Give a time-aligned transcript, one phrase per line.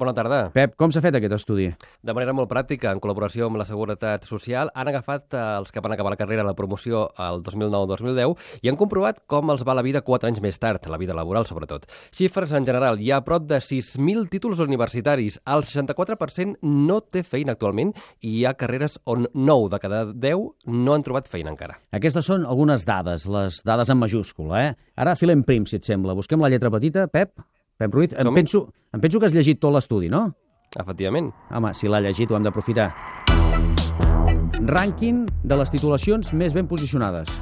[0.00, 0.46] Bona tarda.
[0.54, 1.66] Pep, com s'ha fet aquest estudi?
[2.00, 5.82] De manera molt pràctica, en col·laboració amb la Seguretat Social, han agafat eh, els que
[5.84, 9.84] van acabar la carrera la promoció el 2009-2010 i han comprovat com els va la
[9.84, 11.84] vida 4 anys més tard, la vida laboral sobretot.
[12.16, 17.58] Xifres en general, hi ha prop de 6.000 títols universitaris, el 64% no té feina
[17.58, 17.92] actualment
[18.24, 21.76] i hi ha carreres on 9 de cada 10 no han trobat feina encara.
[21.92, 24.74] Aquestes són algunes dades, les dades en majúscula, eh?
[24.96, 26.16] Ara filem prim, si et sembla.
[26.16, 27.04] Busquem la lletra petita.
[27.12, 27.36] Pep,
[27.80, 30.26] Pep Ruiz, em penso, em penso que has llegit tot l'estudi, no?
[30.76, 31.30] Efectivament.
[31.48, 32.90] Home, si l'ha llegit ho hem d'aprofitar.
[34.68, 37.32] Rànquing de les titulacions més ben posicionades.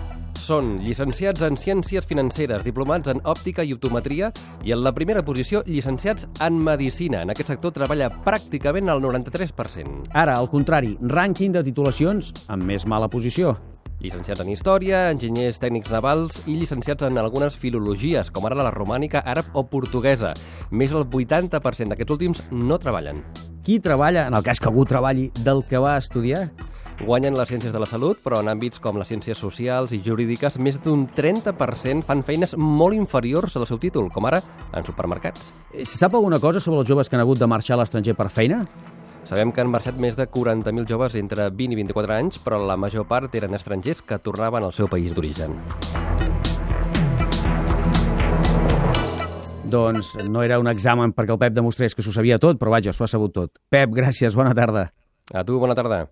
[0.49, 4.31] Són llicenciats en Ciències Financeres, diplomats en Òptica i Optometria
[4.65, 7.21] i en la primera posició llicenciats en Medicina.
[7.21, 10.07] En aquest sector treballa pràcticament el 93%.
[10.17, 13.59] Ara, al contrari, rànquing de titulacions amb més mala posició.
[14.01, 19.21] Llicenciats en Història, enginyers tècnics navals i llicenciats en algunes filologies, com ara la romànica,
[19.27, 20.33] àrab o portuguesa.
[20.71, 23.21] Més del 80% d'aquests últims no treballen.
[23.69, 26.47] Qui treballa, en el cas que algú treballi, del que va estudiar?
[26.99, 30.57] Guanyen les ciències de la salut, però en àmbits com les ciències socials i jurídiques,
[30.59, 34.41] més d'un 30% fan feines molt inferiors al seu títol, com ara
[34.75, 35.53] en supermercats.
[35.73, 38.17] Eh, Se sap alguna cosa sobre els joves que han hagut de marxar a l'estranger
[38.19, 38.65] per feina?
[39.25, 42.77] Sabem que han marxat més de 40.000 joves entre 20 i 24 anys, però la
[42.77, 45.55] major part eren estrangers que tornaven al seu país d'origen.
[49.69, 52.93] Doncs no era un examen perquè el Pep demostrés que s'ho sabia tot, però vaja,
[52.93, 53.59] s'ho ha sabut tot.
[53.69, 54.89] Pep, gràcies, bona tarda.
[55.35, 56.09] A tu, bona tarda.